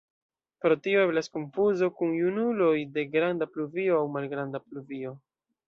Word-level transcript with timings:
Pro 0.63 0.77
tio 0.87 1.03
eblas 1.07 1.29
konfuzo 1.37 1.89
kun 1.99 2.15
junuloj 2.21 2.71
de 2.97 3.05
Granda 3.17 3.49
pluvio 3.53 4.01
aŭ 4.01 4.11
Malgranda 4.17 4.67
pluvio. 4.69 5.17